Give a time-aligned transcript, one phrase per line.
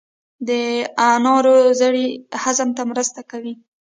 [0.47, 0.49] د
[1.11, 2.07] انارو زړې
[2.43, 3.53] هضم ته مرسته کوي.